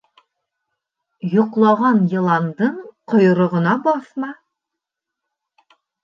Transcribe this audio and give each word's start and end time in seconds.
Йоҡлаған 1.33 1.99
йыландың 2.13 2.79
ҡойроғона 3.13 3.75
баҫма. 3.89 4.31